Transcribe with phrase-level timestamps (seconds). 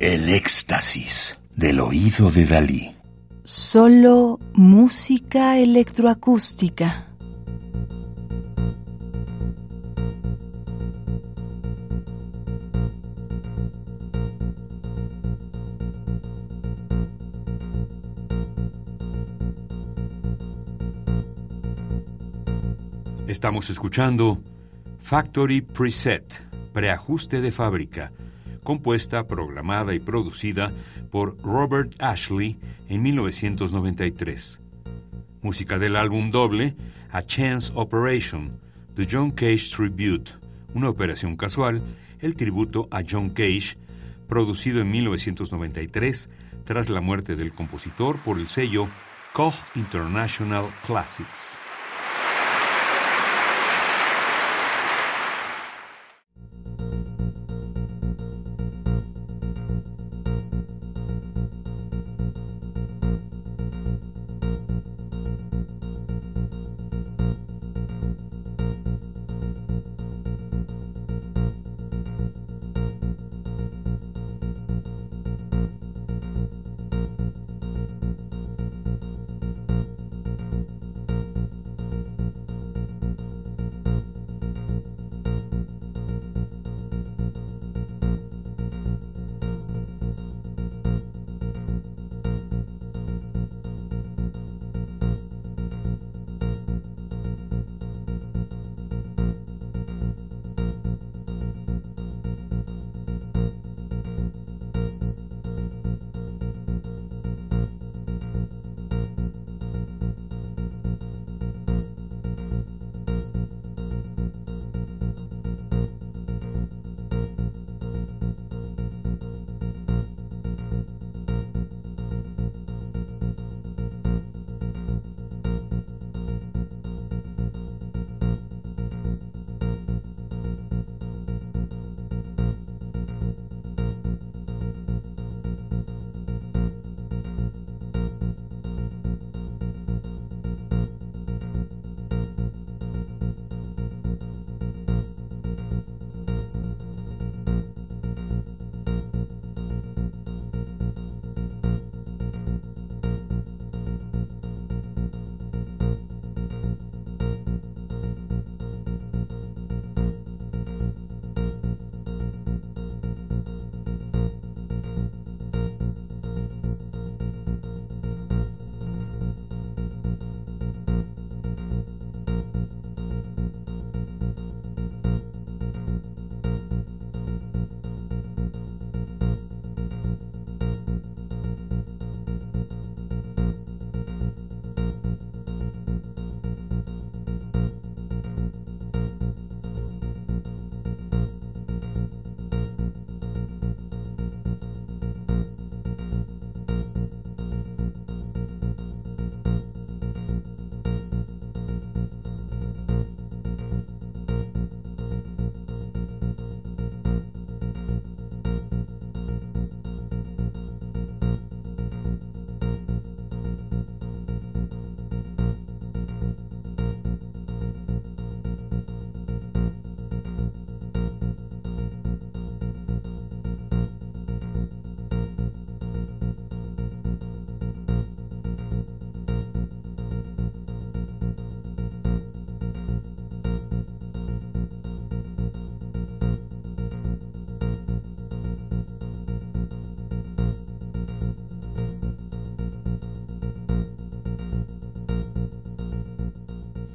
[0.00, 2.96] El éxtasis del oído de Dalí.
[3.44, 7.06] Solo música electroacústica.
[23.26, 24.40] Estamos escuchando
[25.00, 26.42] Factory Preset,
[26.72, 28.12] preajuste de fábrica,
[28.62, 30.72] compuesta, programada y producida
[31.10, 34.60] por Robert Ashley en 1993.
[35.42, 36.76] Música del álbum doble
[37.10, 38.60] A Chance Operation,
[38.94, 40.32] The John Cage Tribute,
[40.74, 41.82] una operación casual,
[42.20, 43.76] el tributo a John Cage,
[44.28, 46.28] producido en 1993
[46.64, 48.88] tras la muerte del compositor por el sello
[49.32, 51.69] Koch International Classics.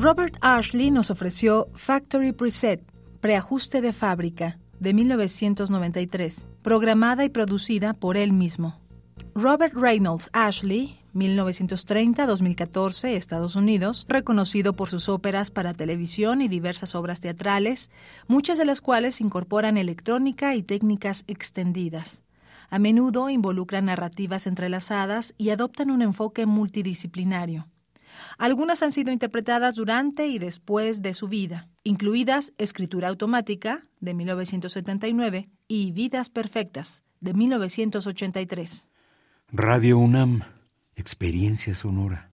[0.00, 2.80] Robert Ashley nos ofreció Factory Preset,
[3.20, 8.80] preajuste de fábrica, de 1993, programada y producida por él mismo.
[9.34, 17.20] Robert Reynolds Ashley, 1930-2014, Estados Unidos, reconocido por sus óperas para televisión y diversas obras
[17.20, 17.90] teatrales,
[18.28, 22.22] muchas de las cuales incorporan electrónica y técnicas extendidas.
[22.70, 27.66] A menudo involucran narrativas entrelazadas y adoptan un enfoque multidisciplinario.
[28.38, 35.48] Algunas han sido interpretadas durante y después de su vida, incluidas Escritura Automática, de 1979,
[35.66, 38.88] y Vidas Perfectas, de 1983.
[39.50, 40.42] Radio UNAM,
[40.94, 42.27] Experiencia Sonora.